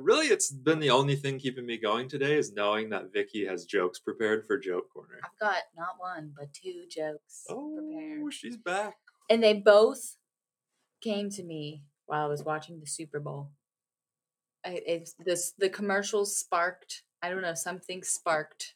[0.00, 3.64] really, it's been the only thing keeping me going today is knowing that Vicky has
[3.64, 5.20] jokes prepared for Joke Corner.
[5.24, 8.96] I've got not one but two jokes prepared, Oh, she's back.
[9.28, 10.16] and they both
[11.00, 13.50] came to me while I was watching the Super Bowl.
[14.64, 17.02] I, it's this the commercials sparked.
[17.22, 18.74] I don't know something sparked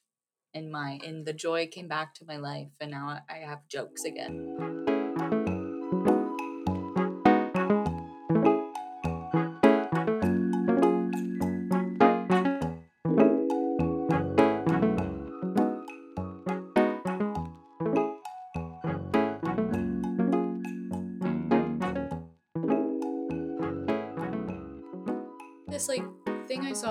[0.52, 4.04] in my and the joy came back to my life, and now I have jokes
[4.04, 4.83] again.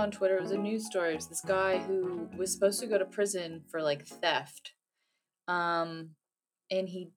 [0.03, 1.13] On Twitter It was a news story.
[1.13, 4.73] It was this guy who was supposed to go to prison for like theft.
[5.47, 6.09] Um
[6.69, 7.11] and he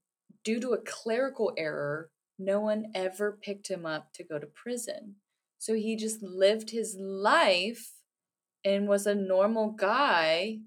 [0.45, 5.17] due to a clerical error, no one ever picked him up to go to prison.
[5.59, 7.93] So he just lived his life
[8.65, 10.61] and was a normal guy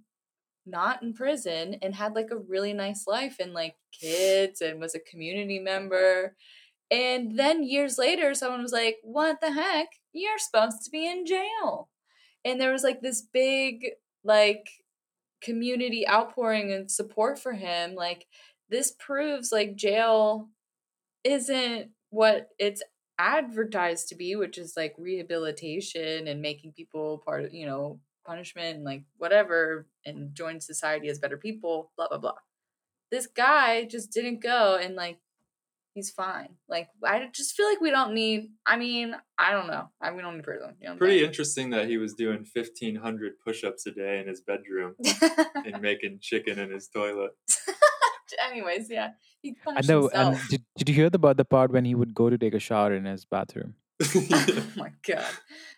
[0.66, 4.94] not in prison and had like a really nice life and like kids and was
[4.94, 6.36] a community member
[6.92, 9.90] and then years later, someone was like, What the heck?
[10.14, 11.89] You're supposed to be in jail.
[12.46, 13.86] And there was like this big,
[14.24, 14.70] like,
[15.42, 17.96] community outpouring and support for him.
[17.96, 18.28] Like,
[18.70, 20.50] this proves like jail
[21.24, 22.84] isn't what it's
[23.18, 28.78] advertised to be, which is like rehabilitation and making people part of, you know, punishment
[28.78, 32.36] and like whatever and join society as better people, blah, blah, blah.
[33.12, 35.20] This guy just didn't go and like
[36.00, 36.50] he's fine.
[36.68, 38.42] Like I just feel like we don't need.
[38.66, 39.86] I mean, I don't know.
[40.02, 40.76] I we don't need prison.
[40.82, 41.30] You know Pretty saying?
[41.30, 44.96] interesting that he was doing 1,500 push ups a day in his bedroom
[45.66, 47.32] and making chicken in his toilet.
[48.52, 49.10] Anyways, yeah,
[49.42, 50.10] he I punished know.
[50.10, 52.60] And did, did you hear about the part when he would go to take a
[52.60, 53.74] shower in his bathroom?
[54.16, 55.26] oh my god.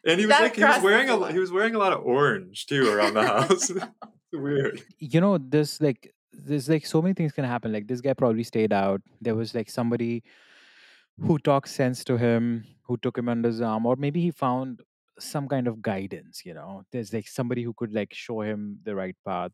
[0.05, 1.33] and he was That like, he was wearing a line.
[1.33, 3.71] he was wearing a lot of orange too around the house.
[4.33, 4.81] Weird.
[4.99, 8.43] you know this like there's like so many things can happen like this guy probably
[8.43, 10.23] stayed out there was like somebody
[11.19, 14.81] who talked sense to him who took him under his arm or maybe he found
[15.19, 18.95] some kind of guidance you know there's like somebody who could like show him the
[18.95, 19.51] right path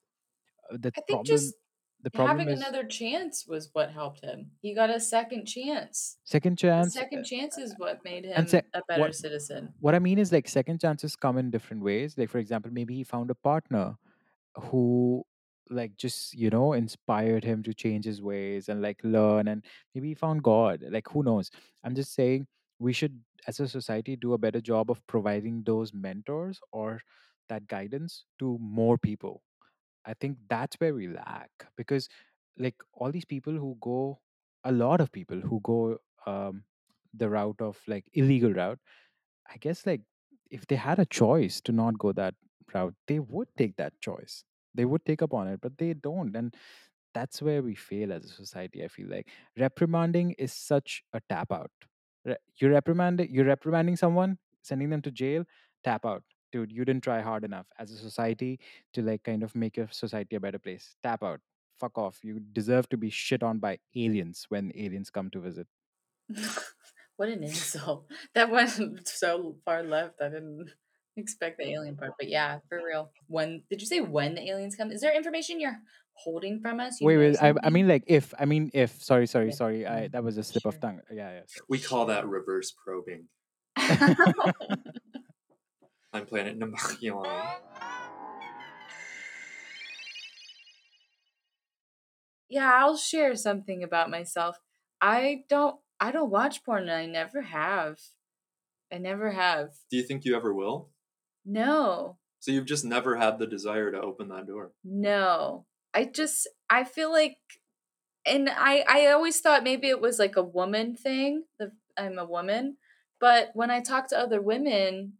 [0.72, 1.56] Uh, the I think problem just
[2.04, 4.52] the problem Having is another chance was what helped him.
[4.62, 6.18] He got a second chance.
[6.24, 9.74] second The chance second chance is what made him a better what- citizen.
[9.80, 12.16] what I mean is like second chances come in different ways.
[12.18, 13.96] Like for example, maybe he found a partner
[14.70, 15.24] who
[15.70, 20.10] like just you know inspired him to change his ways and like learn and maybe
[20.10, 21.52] he found god like who knows
[21.84, 22.48] i'm just saying
[22.80, 27.02] we should as a society do a better job of providing those mentors or
[27.50, 29.44] that guidance to more people
[30.06, 32.10] i think that's where we lack because
[32.58, 34.20] like all these people who go
[34.64, 36.64] a lot of people who go um
[37.14, 38.80] the route of like illegal route
[39.50, 40.02] I guess like
[40.50, 42.36] if they had a choice to not go that
[42.74, 44.44] route, they would take that choice.
[44.78, 46.36] They would take up on it, but they don't.
[46.36, 46.56] And
[47.14, 49.28] that's where we fail as a society, I feel like.
[49.58, 51.72] Reprimanding is such a tap out.
[52.26, 55.46] Re- You're reprimanding you're reprimanding someone, sending them to jail,
[55.84, 56.24] tap out.
[56.52, 58.60] Dude, you didn't try hard enough as a society
[58.94, 60.96] to like kind of make your society a better place.
[61.04, 61.42] Tap out.
[61.78, 62.20] Fuck off.
[62.24, 65.68] You deserve to be shit on by aliens when aliens come to visit.
[67.18, 68.08] what an insult.
[68.34, 70.22] That went so far left.
[70.22, 70.72] I didn't
[71.18, 72.14] expect the alien part.
[72.18, 73.12] But yeah, for real.
[73.28, 74.92] When did you say when the aliens come?
[74.92, 75.80] Is there information you're
[76.14, 77.00] holding from us?
[77.00, 77.38] You wait, wait.
[77.42, 79.56] I, I mean like if I mean if sorry, sorry, Okay.
[79.56, 79.86] sorry.
[79.88, 81.02] I that was a slip of tongue.
[81.12, 81.42] Yeah, yeah.
[81.48, 81.66] sorry.
[81.70, 83.26] We call that reverse probing
[86.14, 87.26] on planet Namakyon.
[92.50, 94.58] yeah, I'll share something about myself.
[95.02, 98.00] I don't I don't watch porn and I never have.
[98.92, 99.72] I never have.
[99.92, 100.90] Do you think you ever will?
[101.48, 102.18] No.
[102.40, 104.72] So you've just never had the desire to open that door.
[104.84, 105.66] No.
[105.94, 107.38] I just I feel like
[108.26, 111.46] and I I always thought maybe it was like a woman thing.
[111.58, 112.78] The I'm a woman,
[113.20, 115.14] but when I talk to other women,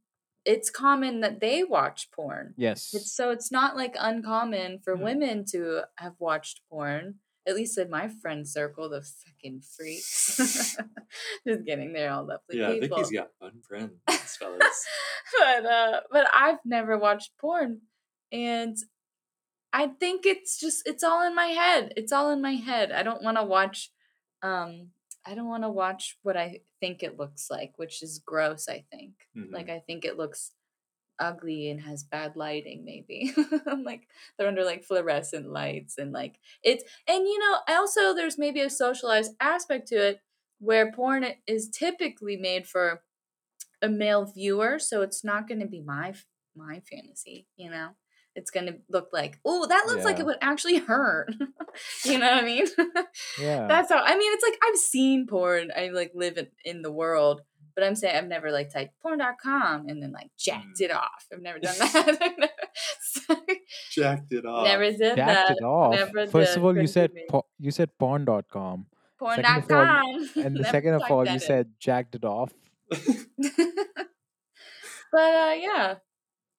[0.46, 2.54] it's common that they watch porn.
[2.58, 2.92] Yes.
[2.94, 5.04] It's so it's not like uncommon for Hmm.
[5.04, 7.16] women to have watched porn.
[7.48, 10.76] At least in my friend circle, the fucking freaks.
[11.48, 12.98] Just kidding, they're all lovely yeah, people.
[12.98, 13.94] Vicky's got fun friends,
[14.38, 14.86] fellas.
[15.40, 17.82] but uh but I've never watched porn
[18.32, 18.76] and
[19.74, 21.94] I think it's just it's all in my head.
[21.96, 22.92] It's all in my head.
[22.92, 23.92] I don't want to watch
[24.42, 24.90] um
[25.26, 28.86] I don't want to watch what I think it looks like, which is gross, I
[28.92, 29.14] think.
[29.38, 29.52] Mhm.
[29.52, 30.52] Like I think it looks
[31.20, 33.34] ugly and has bad lighting maybe.
[33.84, 38.62] like they're under like fluorescent lights and like it's and you know, also there's maybe
[38.62, 40.22] a socialized aspect to it
[40.60, 43.02] where porn is typically made for
[43.82, 46.14] a male viewer, so it's not going to be my
[46.56, 47.48] my fantasy.
[47.56, 47.90] You know,
[48.36, 51.34] it's going to look like, oh, that looks like it would actually hurt.
[52.06, 52.68] you know what I mean?
[53.40, 53.68] Yeah.
[53.68, 54.00] That's how.
[54.00, 55.72] I mean, it's like I've seen porn.
[55.76, 57.42] I like live in, in the world,
[57.78, 60.86] but I'm saying I've never like typed porn.com and then like jacked Mm.
[60.86, 61.28] it off.
[61.32, 62.50] I've never done that.
[63.02, 63.62] Sorry.
[63.92, 64.64] Jacked it off.
[64.66, 65.18] Never did Jacked
[65.50, 65.52] that.
[65.52, 65.94] it off.
[65.94, 66.58] Never First did.
[66.58, 68.88] of all, you said po- you said porn.com.
[69.20, 70.30] Second of all, porn.com.
[70.44, 71.40] and the second of all, you in.
[71.40, 72.52] said jacked it off.
[72.90, 73.00] but
[75.22, 75.96] uh yeah.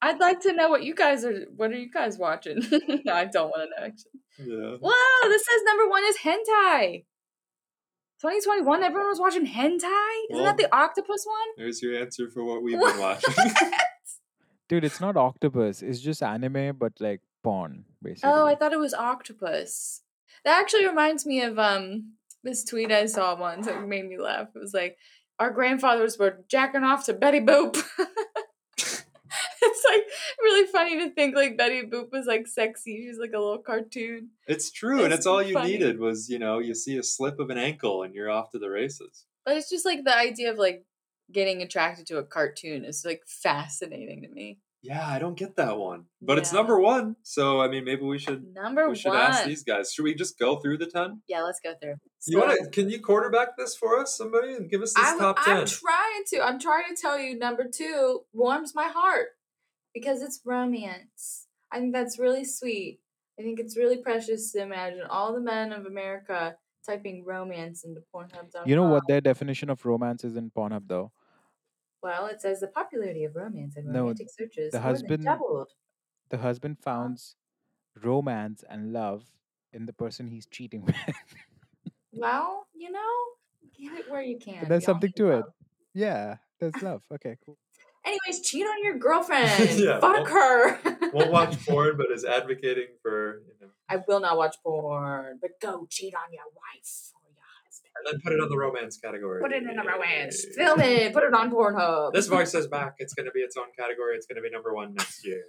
[0.01, 2.59] I'd like to know what you guys are what are you guys watching?
[3.05, 4.21] no, I don't want to know actually.
[4.39, 4.77] yeah.
[4.81, 7.05] Whoa, this says number one is hentai.
[8.21, 9.79] 2021, everyone was watching hentai?
[10.31, 11.49] Isn't Well- that the octopus one?
[11.57, 13.35] There's your answer for what we've been watching.
[14.69, 15.83] Dude, it's not octopus.
[15.83, 18.31] It's just anime, but like porn, basically.
[18.31, 20.03] Oh, I thought it was octopus.
[20.45, 22.13] That actually reminds me of um
[22.45, 24.49] this tweet I saw once that made me laugh.
[24.55, 24.97] It was like
[25.39, 27.77] our grandfathers were jacking off to Betty Boop.
[29.63, 30.03] it's like
[30.41, 33.07] really funny to think like Betty Boop was like sexy.
[33.07, 34.31] She's like a little cartoon.
[34.47, 35.73] it's true, and It's it's all you funny.
[35.73, 38.59] needed was, you know, you see a slip of an ankle and you're off to
[38.59, 39.25] the races.
[39.45, 40.85] But it's just like the idea of like
[41.33, 44.59] getting attracted to a cartoon is like fascinating to me.
[44.81, 46.05] Yeah, I don't get that one.
[46.23, 47.17] But it's number one.
[47.23, 49.19] So I mean maybe we should Number we should one.
[49.19, 49.93] ask these guys.
[49.93, 51.21] Should we just go through the ten?
[51.27, 51.95] Yeah, let's go through.
[52.27, 55.45] You wanna can you quarterback this for us, somebody, and give us this I'm, top
[55.45, 55.57] ten?
[55.59, 56.41] I'm trying to.
[56.47, 59.31] I'm trying to tell you number two warms my heart
[60.01, 61.47] because it's romance.
[61.73, 63.01] I think that's really sweet.
[63.39, 66.57] I think it's really precious to imagine all the men of America
[66.87, 68.67] typing romance into Pornhub.com.
[68.67, 71.13] You know what their definition of romance is in Pornhub, though?
[72.03, 75.69] Well, it says the popularity of romance and No, romantic searches the husband- doubled.
[76.31, 77.37] The husband finds
[78.03, 79.25] romance and love
[79.73, 80.95] in the person he's cheating with.
[82.13, 83.15] Well, you know,
[83.79, 84.69] get it where you can.
[84.69, 85.45] There's something to it.
[85.95, 87.03] yeah, there's love.
[87.15, 87.57] Okay, cool.
[88.09, 89.79] Anyways, cheat on your girlfriend.
[89.79, 90.79] Yeah, Fuck her.
[91.13, 95.51] Won't watch porn, but is advocating for you know I will not watch porn, but
[95.61, 97.93] go cheat on your wife or your husband.
[97.97, 99.43] and then put it on the romance category.
[99.43, 100.45] Put it in the romance.
[100.57, 101.13] Film it.
[101.13, 102.13] Put it on Pornhub.
[102.13, 102.95] This voice is back.
[102.99, 104.17] It's gonna be its own category.
[104.17, 105.45] It's gonna be number one next year.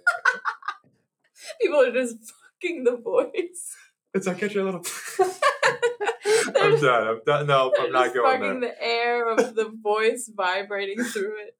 [1.62, 2.16] People are just
[2.60, 3.74] fucking the voice.
[4.12, 4.82] It's like get your little.
[6.56, 7.08] I'm done.
[7.08, 7.46] I'm done.
[7.46, 8.70] No, I'm not going fucking there.
[8.70, 11.54] the air of the voice vibrating through it.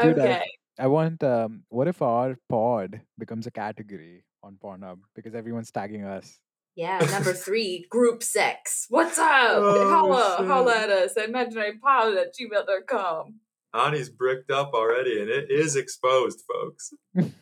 [0.00, 0.44] Dude, I- Okay.
[0.78, 1.22] I want.
[1.22, 6.38] Um, what if our pod becomes a category on Pornhub because everyone's tagging us?
[6.74, 8.86] Yeah, number three, group sex.
[8.88, 9.56] What's up?
[9.58, 10.46] Oh, holla, shit.
[10.46, 13.34] holla at us at imaginarypod at gmail.com.
[13.74, 16.94] Annie's bricked up already, and it is exposed, folks.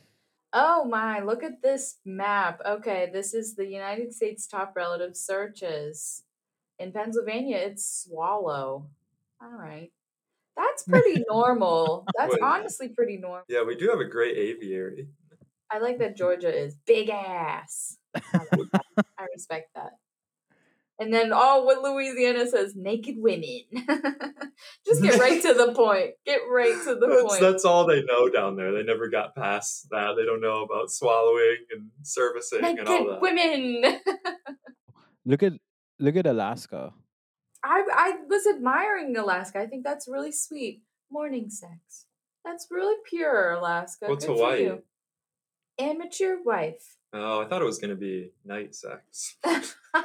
[0.53, 2.61] Oh my, look at this map.
[2.67, 6.25] Okay, this is the United States top relative searches.
[6.81, 8.89] In Pennsylvania, it's swallow.
[9.41, 9.93] All right.
[10.57, 12.07] That's pretty normal.
[12.17, 12.43] That's Wait.
[12.43, 13.45] honestly pretty normal.
[13.49, 15.09] Yeah, we do have a great aviary.
[15.71, 17.97] I like that Georgia is big ass.
[18.15, 18.21] I,
[18.57, 18.69] like.
[19.19, 19.93] I respect that.
[20.99, 23.63] And then, oh, what Louisiana says, naked women.
[24.87, 26.11] Just get right to the point.
[26.27, 27.41] Get right to the That's, point.
[27.41, 28.71] that's all they know down there.
[28.73, 30.15] They never got past that.
[30.19, 33.21] They don't know about swallowing and servicing and all naked that.
[33.23, 34.01] women.
[35.25, 35.55] Look at
[35.99, 36.93] look at Alaska.
[37.65, 39.61] I I was admiring Alaska.
[39.61, 40.83] I think that's really sweet.
[41.11, 42.07] Morning sex.
[42.45, 44.07] That's really pure, Alaska.
[44.07, 44.63] What's Good Hawaii?
[44.65, 44.83] you.
[45.79, 46.97] Amateur wife.
[47.13, 49.37] Oh, I thought it was gonna be night sex.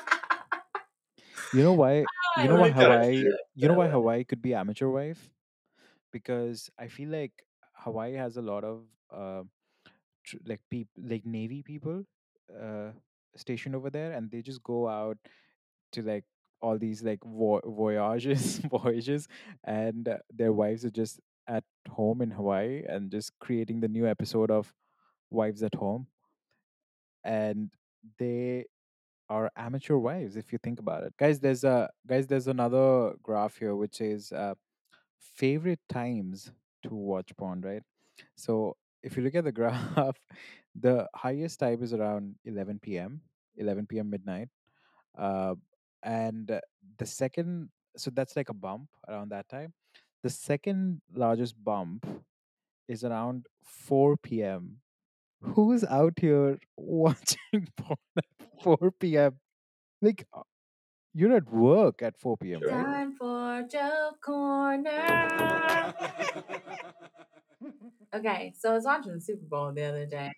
[1.53, 2.03] You know why?
[2.37, 3.23] You know why Hawaii?
[3.55, 5.29] You know why Hawaii could be amateur wife?
[6.11, 7.31] Because I feel like
[7.73, 9.43] Hawaii has a lot of uh,
[10.25, 12.03] tr- like people, like Navy people,
[12.51, 12.91] uh,
[13.35, 15.17] stationed over there, and they just go out
[15.93, 16.25] to like
[16.61, 19.27] all these like vo- voyages, voyages,
[19.63, 24.07] and uh, their wives are just at home in Hawaii and just creating the new
[24.07, 24.73] episode of
[25.31, 26.07] Wives at Home,
[27.23, 27.69] and
[28.19, 28.65] they
[29.29, 31.13] are amateur wives if you think about it.
[31.17, 34.55] Guys there's a guys there's another graph here which is uh,
[35.19, 36.51] favorite times
[36.83, 37.83] to watch porn right?
[38.35, 40.19] So if you look at the graph
[40.79, 43.21] the highest time is around 11 p.m
[43.57, 44.49] 11 p.m midnight
[45.17, 45.55] uh,
[46.05, 46.61] and uh,
[46.99, 49.73] the second so that's like a bump around that time
[50.23, 52.07] the second largest bump
[52.87, 54.81] is around 4 p.m
[55.41, 58.25] who's out here watching porn at
[58.63, 59.39] 4 p.m
[60.01, 60.43] like uh,
[61.13, 62.71] you're at work at 4 p.m Sure.
[62.71, 65.93] right Time for joke corner.
[68.13, 70.31] Okay, so I was watching the Super Bowl the other day,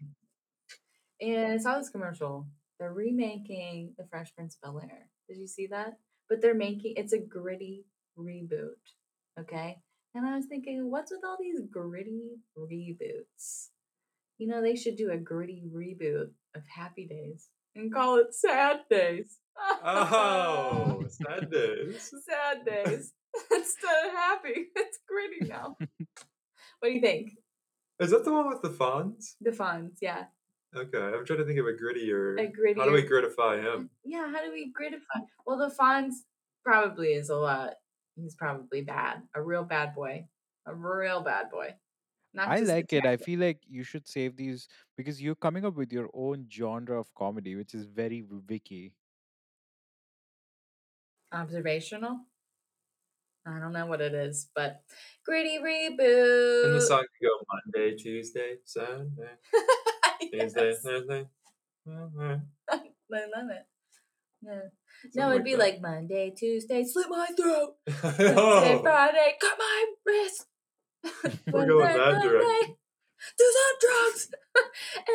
[1.21, 2.47] and I saw this commercial.
[2.79, 5.09] They're remaking The Fresh Prince of Bel Air.
[5.27, 5.93] Did you see that?
[6.29, 7.85] But they're making it's a gritty
[8.17, 8.75] reboot.
[9.39, 9.77] Okay,
[10.15, 13.67] And I was thinking, what's with all these gritty reboots?
[14.39, 18.81] You know, they should do a gritty reboot of Happy Days and call it Sad
[18.89, 19.37] Days.
[19.83, 22.11] Oh, sad days.
[22.25, 23.13] Sad Days.
[23.51, 25.75] Instead of happy, it's gritty now.
[26.79, 27.33] what do you think?
[27.99, 29.35] Is that the one with the Fonz?
[29.41, 30.25] The Fonz, yeah.
[30.77, 32.39] Okay, I'm trying to think of a grittier.
[32.39, 32.77] A grittier.
[32.77, 33.89] How do we grittify him?
[34.05, 35.25] Yeah, how do we gritify?
[35.45, 36.13] Well, the Fonz
[36.63, 37.73] probably is a lot.
[38.15, 39.23] He's probably bad.
[39.35, 40.27] A real bad boy.
[40.65, 41.75] A real bad boy.
[42.33, 43.05] Not I like it.
[43.05, 46.99] I feel like you should save these because you're coming up with your own genre
[46.99, 48.93] of comedy, which is very Vicky.
[51.31, 52.21] observational.
[53.45, 54.81] I don't know what it is, but
[55.25, 56.65] gritty reboot.
[56.65, 59.35] In the song, you go Monday, Tuesday, Sunday,
[60.21, 60.73] Tuesday.
[60.73, 61.27] Thursday.
[61.87, 63.65] I love it.
[64.41, 64.69] Yeah.
[65.15, 65.59] No, it'd be that.
[65.59, 67.75] like Monday, Tuesday, slit my throat.
[67.87, 70.45] Wednesday, oh, Friday, cut my wrist.
[71.51, 72.75] We're going Wednesday, that direction.
[73.37, 74.29] Do some drugs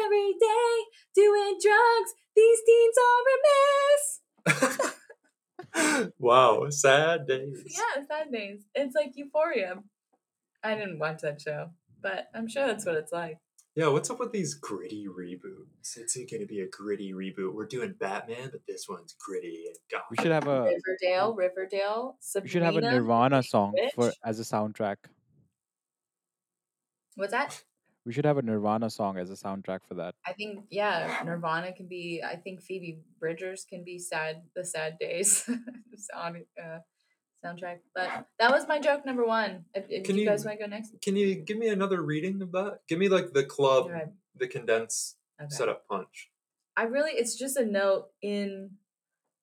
[0.04, 0.85] every day.
[1.14, 2.14] Doing drugs.
[2.35, 3.25] These teens are
[5.73, 6.12] remiss.
[6.18, 7.62] wow, sad days.
[7.66, 8.64] Yeah, sad days.
[8.75, 9.76] It's like Euphoria.
[10.64, 13.38] I didn't watch that show, but I'm sure that's what it's like.
[13.75, 15.97] Yeah, what's up with these gritty reboots?
[15.97, 17.55] It's going to be a gritty reboot.
[17.55, 20.02] We're doing Batman, but this one's gritty and goth.
[20.11, 22.19] We should have a Riverdale, Riverdale.
[22.43, 24.97] we should have a Nirvana song for as a soundtrack.
[27.14, 27.62] What's that?
[28.05, 30.17] We should have a Nirvana song as a soundtrack for that.
[30.26, 32.23] I think yeah, Nirvana can be.
[32.23, 34.43] I think Phoebe Bridgers can be sad.
[34.55, 35.49] The sad days
[35.97, 36.79] sound uh,
[37.44, 37.78] soundtrack.
[37.94, 39.64] But that was my joke number one.
[39.75, 42.00] If, if Can you, you- guys want to go next, Can you give me another
[42.02, 42.80] reading of that?
[42.88, 43.90] Give me like the club,
[44.37, 45.49] the condensed okay.
[45.50, 46.30] setup punch.
[46.76, 48.70] I really, it's just a note in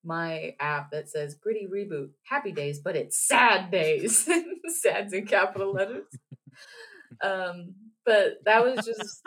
[0.03, 4.27] my app that says gritty reboot, happy days, but it's sad days.
[4.81, 6.05] Sad's in capital letters.
[7.23, 7.75] um,
[8.05, 9.21] but that was just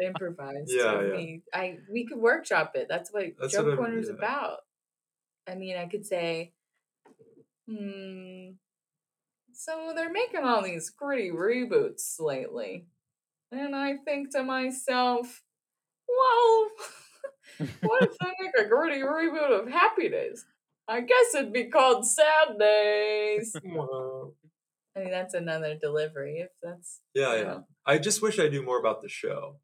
[0.00, 0.70] improvised.
[0.70, 1.16] Yeah, yeah.
[1.16, 1.42] Me.
[1.52, 2.86] I we could workshop it.
[2.88, 4.14] That's what That's joke what I'm- corner's yeah.
[4.14, 4.58] about.
[5.48, 6.52] I mean, I could say,
[7.76, 8.50] hmm.
[9.54, 12.86] So they're making all these gritty reboots lately,
[13.50, 15.42] and I think to myself,
[16.08, 16.70] well.
[17.82, 20.44] what if they make a gritty reboot of Happy Days?
[20.88, 23.54] I guess it'd be called Sad Days.
[24.96, 26.38] I mean, that's another delivery.
[26.38, 27.42] If that's Yeah, yeah.
[27.42, 27.66] know.
[27.86, 29.56] I just wish I knew more about the show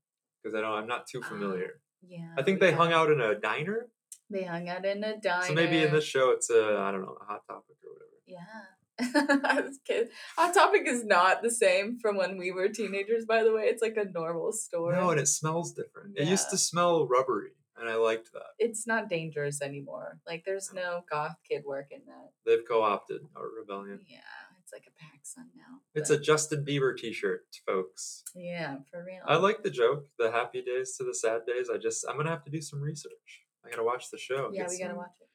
[0.42, 0.72] because I don't.
[0.72, 1.80] I'm not too Ah, familiar.
[2.06, 2.34] yeah.
[2.36, 3.88] I think they got- hung out in a diner.
[4.30, 5.44] They hung out in a diner.
[5.46, 8.18] So maybe in this show it's a I don't know a hot topic or whatever.
[8.26, 8.64] Yeah.
[9.00, 10.08] I was kidding.
[10.36, 13.24] Hot Topic is not the same from when we were teenagers.
[13.26, 14.92] By the way, it's like a normal store.
[14.92, 16.18] No, and it smells different.
[16.18, 18.50] It used to smell rubbery, and I liked that.
[18.58, 20.18] it's not dangerous anymore.
[20.26, 22.30] Like there's no goth kid working that.
[22.44, 24.00] They've co-opted our rebellion.
[24.08, 24.18] Yeah,
[24.60, 25.78] it's like a PacSun now.
[25.94, 28.24] It's a Justin Bieber T-shirt, folks.
[28.34, 29.22] yeah for real.
[29.28, 31.70] I like the joke, the happy days to the sad days.
[31.72, 33.44] I just I'm gonna have to do some research.
[33.64, 34.50] I gotta watch the show.
[34.52, 35.28] Yeah, get we gotta some- watch it.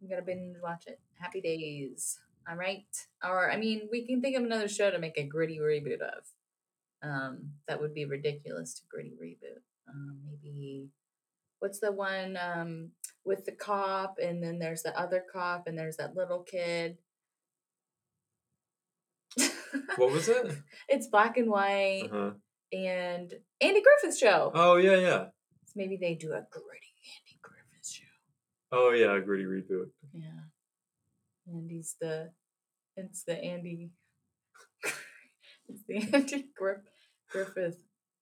[0.00, 1.00] We gotta binge watch it.
[1.20, 2.18] Happy Days.
[2.48, 2.84] All right.
[3.22, 6.24] Or I mean, we can think of another show to make a gritty reboot of.
[7.02, 9.60] Um, that would be ridiculous to gritty reboot.
[9.88, 10.88] Um, maybe
[11.60, 12.90] what's the one um
[13.24, 16.98] with the cop and then there's the other cop and there's that little kid.
[19.96, 20.52] What was it?
[20.88, 22.30] it's black and white Uh-huh.
[22.72, 24.50] and Andy Griffith show.
[24.54, 25.24] Oh yeah, yeah.
[25.66, 26.91] So maybe they do a gritty Andy Griffith show.
[28.72, 29.90] Oh yeah, gritty reboot.
[30.12, 30.48] Yeah.
[31.48, 32.30] Andy's the
[32.96, 33.90] it's the Andy
[35.68, 36.78] it's the Andy Griff,
[37.30, 37.76] Griffith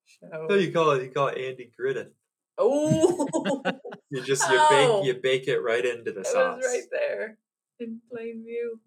[0.06, 0.46] show.
[0.48, 2.12] No, you call it you call it Andy Griffith.
[2.58, 3.26] Oh
[4.10, 5.00] You just you Oh.
[5.02, 6.56] bake you bake it right into the it sauce.
[6.56, 7.38] was right there
[7.78, 8.80] in plain view.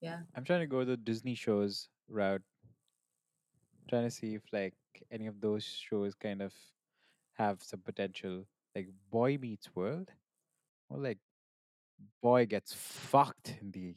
[0.00, 0.20] Yeah.
[0.34, 2.42] I'm trying to go the Disney shows route.
[3.88, 4.74] Trying to see if like
[5.12, 6.52] any of those shows kind of
[7.34, 8.44] have some potential,
[8.74, 10.10] like Boy Meets World,
[10.88, 11.18] or like
[12.22, 13.94] Boy gets fucked in the.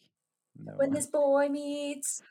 [0.61, 0.73] No.
[0.75, 2.21] When this boy meets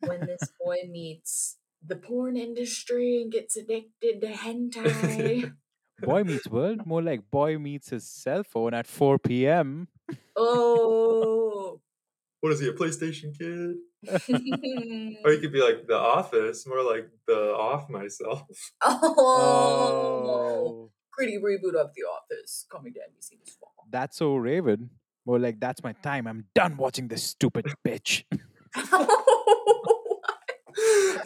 [0.00, 5.52] when this boy meets the porn industry and gets addicted to hentai.
[6.00, 9.88] Boy Meets World, more like Boy meets his cell phone at 4 p.m.
[10.36, 11.80] oh
[12.40, 13.76] What is he, a PlayStation kid?
[15.24, 18.42] Or you could be like The Office, more like the off myself.
[18.82, 19.14] Oh.
[19.16, 20.90] oh.
[21.10, 23.73] Gritty reboot of The Office coming to NBC this fall.
[23.90, 24.90] That's so Raven.
[25.26, 26.26] More like that's my time.
[26.26, 28.24] I'm done watching this stupid bitch.
[28.74, 28.80] the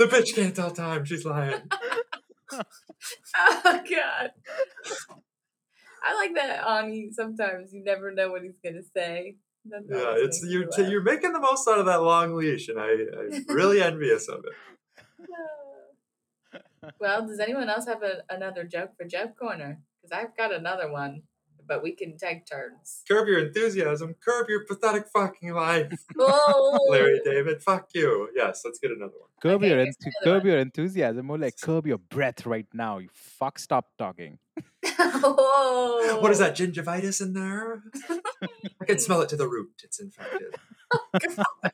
[0.01, 1.05] bitch can't tell time.
[1.05, 1.63] She's lying.
[2.53, 2.63] oh
[3.65, 4.31] god.
[6.03, 9.37] I like that Ani sometimes you never know what he's gonna say.
[9.67, 10.91] That Yeah, it's you're t- laugh.
[10.93, 14.45] you're making the most out of that long leash, and I I'm really envious of
[14.45, 15.29] it.
[17.01, 19.81] Well, does anyone else have a, another joke for Joke Corner?
[20.01, 21.23] Because I've got another one,
[21.69, 23.03] but we can take turns.
[23.09, 24.15] Curb your enthusiasm.
[24.25, 27.63] Curb your pathetic fucking life, Oh, Larry David.
[27.63, 28.31] Fuck you.
[28.35, 29.29] Yes, let's get another one.
[29.43, 32.67] Curb Okay, your here's enthu- another curb your enthusiasm, more like curb your breath right
[32.73, 32.99] now.
[32.99, 34.39] You fuck, stop talking.
[34.99, 36.19] oh.
[36.23, 37.83] What is that gingivitis in there?
[38.81, 39.71] I can smell it to the root.
[39.85, 40.55] It's infected.
[40.93, 41.73] Oh, God,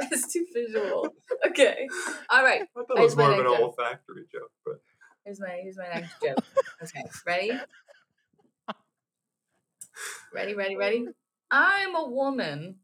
[0.00, 1.12] That is too visual.
[1.48, 1.86] Okay.
[2.30, 2.62] All right.
[2.62, 3.60] I thought it was just more of an joke.
[3.60, 4.76] olfactory joke, but
[5.24, 6.38] Here's my here's my next joke.
[6.82, 7.02] Okay.
[7.26, 7.50] Ready?
[10.34, 11.06] Ready, ready, ready?
[11.50, 12.76] I'm a woman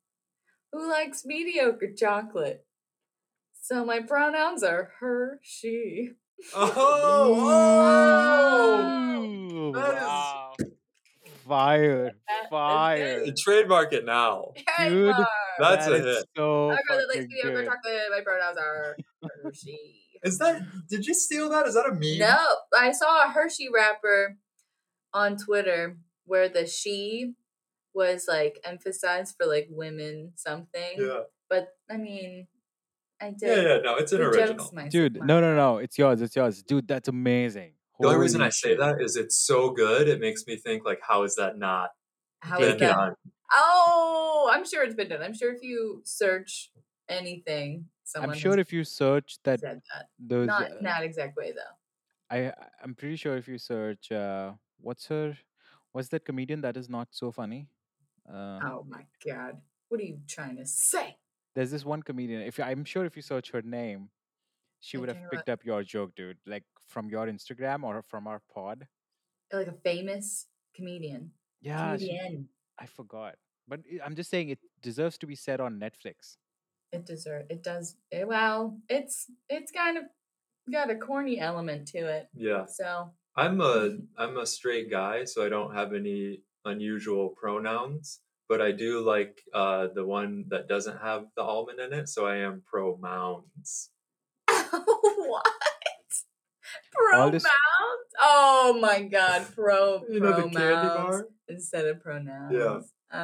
[0.72, 2.64] who likes mediocre chocolate.
[3.62, 6.10] So my pronouns are her, she.
[6.54, 7.34] oh,
[9.22, 10.52] Ooh, That is- wow.
[11.46, 12.04] Fire.
[12.26, 13.24] That is Fire.
[13.26, 13.32] oh!
[13.36, 14.52] trademark it now.
[14.78, 15.14] Dude,
[15.58, 16.24] That's That a hit.
[16.36, 17.66] So I really like likes fucking mediocre good.
[17.66, 18.02] chocolate.
[18.10, 18.96] My pronouns are
[19.44, 19.78] her, she.
[20.22, 20.62] Is that?
[20.88, 21.66] Did you steal that?
[21.66, 22.18] Is that a meme?
[22.18, 22.38] No,
[22.78, 24.38] I saw a Hershey wrapper
[25.12, 27.34] on Twitter where the she
[27.94, 30.96] was like emphasized for like women something.
[30.98, 31.20] Yeah.
[31.48, 32.48] But I mean,
[33.20, 33.42] I did.
[33.42, 33.78] Yeah, yeah.
[33.82, 34.70] No, it's an the original.
[34.88, 35.78] Dude, no, no, no.
[35.78, 36.20] It's yours.
[36.20, 36.62] It's yours.
[36.62, 37.74] Dude, that's amazing.
[38.00, 40.08] The only reason Holy I say that is it's so good.
[40.08, 41.90] It makes me think like, how is that not
[42.40, 42.96] How been is that?
[42.96, 43.14] done?
[43.52, 45.22] Oh, I'm sure it's been done.
[45.22, 46.72] I'm sure if you search
[47.08, 50.06] anything, someone I'm sure if you search that, said that.
[50.18, 50.46] those.
[50.48, 51.76] Not uh, in that exact way though.
[52.30, 52.52] I
[52.82, 55.36] I'm pretty sure if you search uh what's her
[55.94, 57.68] what's that comedian that is not so funny?
[58.28, 59.60] Uh Oh my god.
[59.88, 61.16] What are you trying to say?
[61.54, 62.42] there's this one comedian.
[62.42, 64.08] If you, I'm sure if you search her name,
[64.80, 66.38] she would Okay, have picked up your joke, dude.
[66.54, 68.88] Like from your Instagram or from our pod.
[69.52, 71.30] Like a famous comedian.
[71.62, 73.36] Yeah, she- I forgot.
[73.68, 76.36] But i- I'm just saying it deserves to be said on Netflix.
[76.90, 80.04] It deserve it does eh, well, it's it's kind of
[80.72, 82.28] got a corny element to it.
[82.34, 88.20] Yeah, So I'm a I'm a straight guy, so I don't have any unusual pronouns.
[88.48, 92.26] But I do like uh, the one that doesn't have the almond in it, so
[92.26, 93.90] I am pro mounds.
[94.48, 95.46] what?
[97.14, 98.08] All this- Pronouns?
[98.20, 101.28] Oh my god, pro You know the candy pronouns bar?
[101.48, 102.52] instead of pronouns.
[102.52, 102.80] Yeah.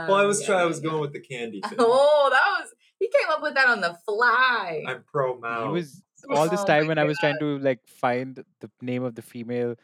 [0.08, 0.60] Well, I Um, was yeah, trying.
[0.60, 0.90] I was yeah.
[0.90, 1.76] going with the candy thing.
[1.78, 4.82] Oh, that was he came up with that on the fly.
[4.86, 5.72] I'm pro He mounds.
[5.72, 6.02] was
[6.36, 9.14] all this Oh time my when I was trying to like find the name of
[9.14, 9.76] the female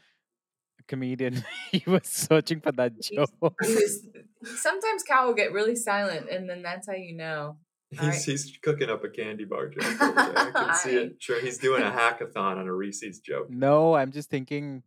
[0.86, 3.30] comedian, he was searching for that joke.
[3.62, 4.06] He was-
[4.56, 7.58] sometimes Cal will get really silent, and then that's how you know.
[7.90, 8.22] He's, Alright.
[8.22, 9.84] he's cooking up a candy bar joke.
[10.00, 11.16] I can see it.
[11.20, 13.48] Sure, he's doing a hackathon on a Reese's joke.
[13.48, 14.82] No, I'm just thinking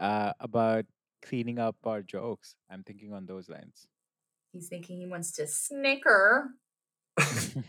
[0.00, 0.84] uh, about
[1.22, 2.56] cleaning up our jokes.
[2.70, 3.86] I'm thinking on those lines.
[4.52, 6.50] He's thinking he wants to snicker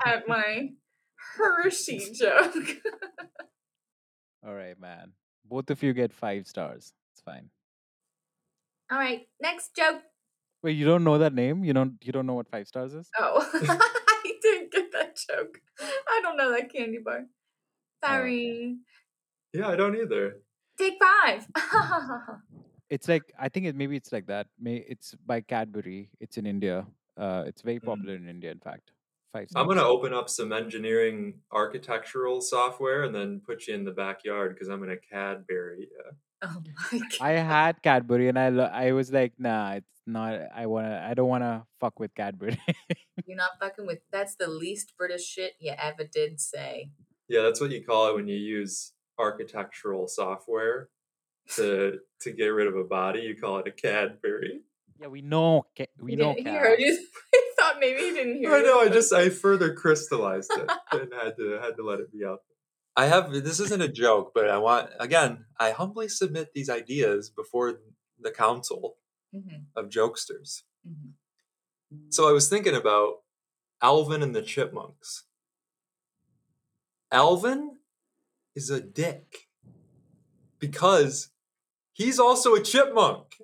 [0.05, 0.69] at my
[1.37, 2.55] Hershey joke.
[4.45, 5.13] All right, man.
[5.47, 6.93] Both of you get five stars.
[7.15, 7.49] It's fine.
[8.91, 10.01] All right, next joke.
[10.61, 11.63] Wait, you don't know that name?
[11.63, 13.09] You don't you don't know what five stars is?
[13.17, 15.61] Oh, I didn't get that joke.
[15.79, 17.21] I don't know that candy bar.
[18.03, 18.17] Oh, okay.
[18.17, 18.77] Sorry.
[19.53, 20.41] Yeah, I don't either.
[20.77, 21.47] Take five.
[22.87, 24.45] It's like I think it maybe it's like that.
[24.59, 26.11] May it's by Cadbury.
[26.19, 26.85] It's in India.
[27.17, 27.85] Uh, it's very Mm.
[27.85, 28.51] popular in India.
[28.51, 28.91] In fact,
[29.33, 29.47] five.
[29.55, 34.53] I'm gonna open up some engineering architectural software and then put you in the backyard
[34.53, 35.89] because I'm gonna Cadbury.
[35.97, 36.11] Yeah.
[36.47, 37.09] Oh my god.
[37.21, 40.39] I had Cadbury and I lo- I was like, nah, it's not.
[40.55, 41.05] I wanna.
[41.09, 42.59] I don't wanna fuck with Cadbury.
[43.25, 43.99] You're not fucking with.
[44.11, 46.91] That's the least British shit you ever did say.
[47.27, 50.89] Yeah, that's what you call it when you use architectural software
[51.55, 53.21] to to get rid of a body.
[53.21, 54.61] You call it a Cadbury.
[54.99, 55.65] yeah, we know.
[55.77, 56.33] Ca- we He know.
[56.33, 56.61] didn't- He Cad.
[56.61, 56.97] heard you.
[57.31, 58.79] He thought maybe he didn't hear I know.
[58.81, 62.39] I just I further crystallized it and had to had to let it be out.
[62.97, 65.45] I have this isn't a joke, but I want again.
[65.59, 67.79] I humbly submit these ideas before
[68.19, 68.97] the council
[69.33, 70.63] Mhm, of jokesters.
[70.87, 71.13] mhm.
[72.09, 73.23] So I was thinking about
[73.81, 75.25] Alvin and the Chipmunks.
[77.11, 77.77] Alvin
[78.55, 79.47] is a dick
[80.59, 81.29] because
[81.93, 83.37] he's also a chipmunk.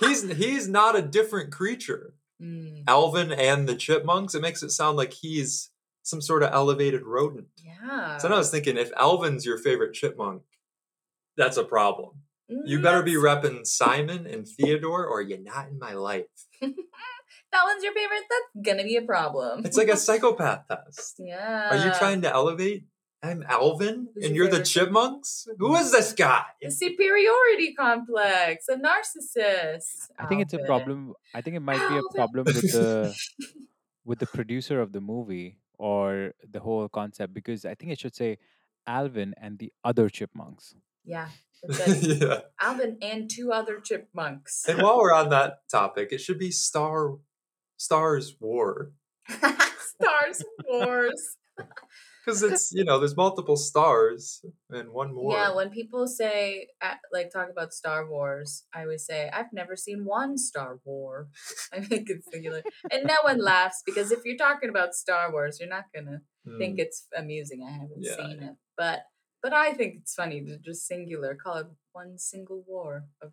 [0.00, 2.14] He's he's not a different creature.
[2.40, 4.34] Mm, Alvin and the Chipmunks.
[4.34, 5.69] It makes it sound like he's
[6.02, 7.48] some sort of elevated rodent.
[7.64, 8.16] yeah.
[8.18, 10.42] So then I was thinking, if Alvin's your favorite chipmunk,
[11.36, 12.22] that's a problem.
[12.48, 16.26] You Mm, better be that's- repping Simon and Theodore, or you're not in my life.
[16.60, 18.22] that one's your favorite.
[18.28, 19.64] That's gonna be a problem.
[19.64, 21.16] It's like a psychopath test.
[21.18, 21.68] yeah.
[21.72, 22.84] Are you trying to elevate
[23.22, 25.46] I'm Alvin Who's and your you're the favorite chip- chipmunks?
[25.58, 26.42] Who is this guy?
[26.62, 30.08] The superiority complex, a narcissist.
[30.18, 31.12] I think it's a problem.
[31.34, 33.14] I think it might be a problem with the
[34.04, 38.14] with the producer of the movie or the whole concept because I think it should
[38.14, 38.36] say
[38.86, 40.74] Alvin and the other chipmunks.
[41.04, 41.28] Yeah.
[42.00, 42.40] Yeah.
[42.58, 44.64] Alvin and two other chipmunks.
[44.66, 47.18] And while we're on that topic, it should be Star
[47.76, 48.92] Stars War.
[49.28, 51.36] Stars Wars.
[52.24, 55.32] Because it's, you know, there's multiple stars and one more.
[55.32, 56.68] Yeah, when people say,
[57.12, 61.28] like, talk about Star Wars, I always say, I've never seen one Star War.
[61.72, 62.62] I think it's singular.
[62.90, 66.20] And no one laughs because if you're talking about Star Wars, you're not going to
[66.46, 66.56] Hmm.
[66.56, 67.62] think it's amusing.
[67.68, 68.48] I haven't Yeah, seen yeah.
[68.50, 68.56] it.
[68.76, 69.00] But
[69.42, 73.32] but I think it's funny to just singular, call it one single war of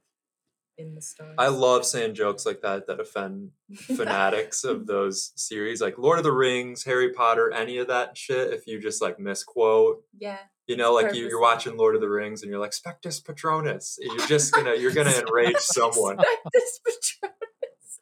[0.77, 1.35] in the stars.
[1.37, 6.23] I love saying jokes like that that offend fanatics of those series, like Lord of
[6.23, 8.53] the Rings, Harry Potter, any of that shit.
[8.53, 10.37] If you just like misquote, Yeah.
[10.67, 13.97] you know, like you, you're watching Lord of the Rings and you're like Spectus Patronus,
[14.01, 16.17] you're just gonna you're gonna enrage someone.
[16.17, 17.33] Spectus Patronus.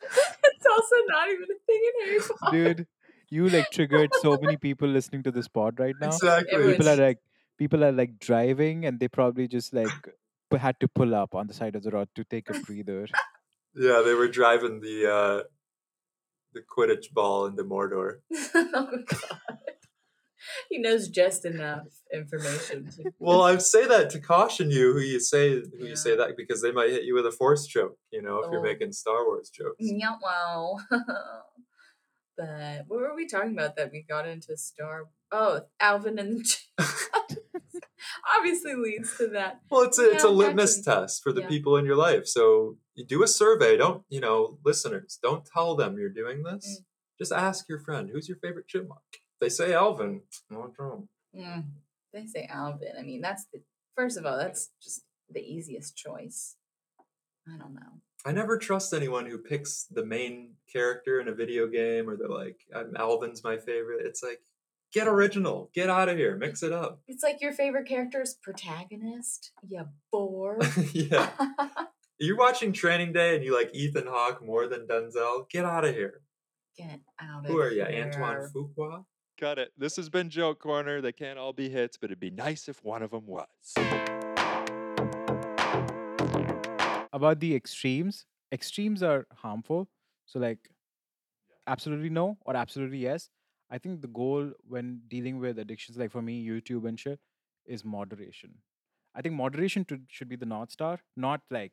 [0.44, 2.74] It's also not even a thing in Harry Potter.
[2.76, 2.88] Dude,
[3.30, 6.08] you like triggered so many people listening to this pod right now.
[6.08, 6.54] Exactly.
[6.54, 7.18] Everyone's- People are like
[7.58, 10.12] people are like driving and they probably just like pu-
[10.54, 13.08] had to pull up on the side of the road to take a breather.
[13.76, 15.44] Yeah, they were driving the uh
[16.54, 18.20] the Quidditch ball into Mordor.
[18.56, 19.60] oh god.
[20.70, 25.20] He knows just enough information to Well, I say that to caution you who you
[25.20, 25.90] say who Yeah.
[25.90, 27.98] you say that because they might hit you with a force joke.
[28.12, 28.64] you know, if you're Oh.
[28.72, 29.76] making Star Wars jokes.
[29.80, 30.78] Yeah, wow.
[32.38, 35.06] but what were we talking about that we got into Star?
[35.32, 36.46] Oh, Alvin and
[36.78, 36.86] the.
[38.38, 39.62] Obviously leads to that.
[39.70, 41.02] Well, it's a, it's a litmus naturally.
[41.08, 41.48] test for the Yeah.
[41.48, 42.28] people in your life.
[42.28, 43.78] So you do a survey.
[43.78, 45.20] Don't you know, listeners?
[45.22, 46.80] Don't tell them you're doing this.
[46.82, 46.86] Mm.
[47.20, 49.02] Just ask your friend, "Who's your favorite chipmunk?"
[49.42, 50.22] They say Alvin.
[50.50, 51.10] No problem.
[51.36, 51.66] Mm,
[52.14, 52.94] they say Alvin.
[52.98, 53.62] I mean, that's the
[53.96, 56.56] first of all, that's just the easiest choice.
[57.48, 58.02] I don't know.
[58.26, 62.28] I never trust anyone who picks the main character in a video game, or they're
[62.28, 64.42] like, "I'm Alvin's my favorite." It's like,
[64.94, 67.02] get original, get out of here, mix it up.
[67.08, 69.52] It's like your favorite character's protagonist.
[69.68, 70.60] You bore.
[70.94, 71.30] yeah,
[72.20, 75.50] you're watching Training Day and you like Ethan Hawke more than Denzel.
[75.50, 76.22] Get out of here.
[76.78, 77.54] Get out of here.
[77.54, 78.04] Who are you, here.
[78.06, 79.06] Antoine Fuqua?
[79.40, 79.72] Got it.
[79.78, 81.02] This has been Joke Corner.
[81.02, 83.48] They can't all be hits, but it'd be nice if one of them was.
[87.12, 89.90] About the extremes, extremes are harmful.
[90.26, 90.70] So like
[91.68, 93.30] absolutely no or absolutely yes.
[93.70, 97.20] I think the goal when dealing with addictions like for me YouTube and shit
[97.66, 98.54] is moderation.
[99.16, 101.72] I think moderation to, should be the north star, not like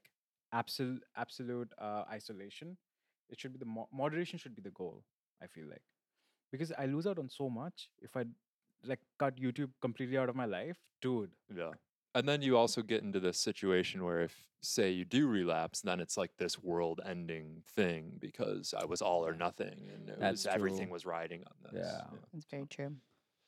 [0.53, 2.77] absolute absolute uh, isolation.
[3.29, 5.03] It should be the mo- moderation should be the goal.
[5.43, 5.83] I feel like
[6.51, 8.25] because I lose out on so much if I
[8.85, 11.31] like cut YouTube completely out of my life, dude.
[11.55, 11.73] Yeah.
[12.15, 15.99] And then you also get into this situation where if say you do relapse, then
[15.99, 20.45] it's like this world ending thing because I was all or nothing and it That's
[20.45, 21.87] was everything was riding on this.
[21.87, 22.03] Yeah.
[22.33, 22.95] That's very true.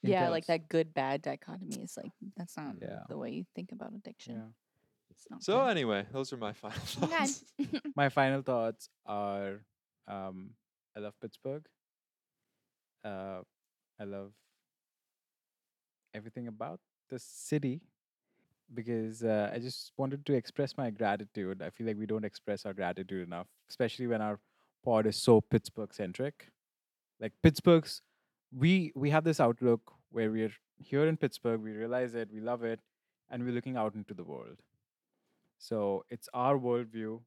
[0.02, 3.00] Yeah, like that good bad dichotomy is like that's not Yeah.
[3.08, 4.34] the way you think about addiction.
[4.36, 4.50] Yeah.
[5.10, 5.68] It's not So good.
[5.70, 7.44] anyway, those are my final thoughts.
[7.96, 9.60] my final thoughts are
[10.08, 10.50] um
[10.96, 11.64] i love pittsburgh
[13.04, 13.40] uh
[13.98, 14.32] i love
[16.12, 17.80] everything about the city
[18.74, 22.66] because uh, i just wanted to express my gratitude i feel like we don't express
[22.66, 24.38] our gratitude enough especially when our
[24.84, 26.48] pod is so pittsburgh centric
[27.20, 28.02] like pittsburgh's
[28.56, 32.62] we we have this outlook where we're here in pittsburgh we realize it we love
[32.62, 32.80] it
[33.30, 34.58] and we're looking out into the world
[35.58, 37.20] so it's our worldview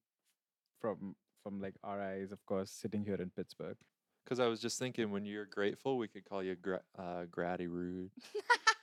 [0.80, 1.16] from
[1.48, 3.78] from like our eyes, of course, sitting here in Pittsburgh.
[4.24, 7.68] Because I was just thinking, when you're grateful, we could call you gra- uh, Gratty
[7.68, 8.12] Rude.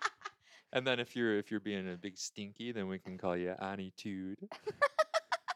[0.75, 3.55] and then if you're if you're being a big stinky, then we can call you
[3.61, 4.39] Anitude.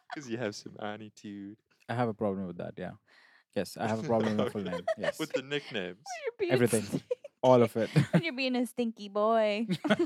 [0.08, 2.74] Because you have some attitude I have a problem with that.
[2.76, 2.92] Yeah.
[3.54, 4.70] Yes, I have a problem with my full Okay.
[4.70, 4.84] name.
[4.96, 5.98] Yes, with the nicknames.
[6.24, 7.04] You're being everything, stinky.
[7.42, 7.90] all of it.
[8.12, 9.66] And you're being a stinky boy.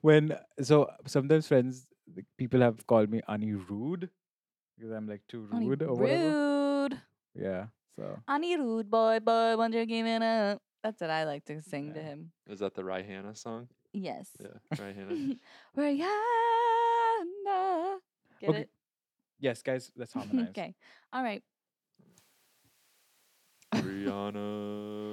[0.00, 4.08] when so sometimes friends, like, people have called me Ani rude
[4.76, 6.88] because I'm like too Ani rude or whatever.
[6.88, 7.00] rude.
[7.34, 7.66] Yeah.
[7.96, 10.60] So Ani rude boy, boy, wonder you giving up.
[10.82, 12.32] That's what I like to sing to him.
[12.48, 13.68] Is that the Rihanna song?
[13.92, 14.30] Yes.
[14.40, 15.38] Yeah, Rihanna.
[15.76, 16.08] Rihanna.
[18.40, 18.70] Get Okay, it?
[19.38, 20.48] yes, guys, let's harmonize.
[20.50, 20.74] okay.
[21.12, 21.42] All right.
[23.74, 25.11] Rihanna.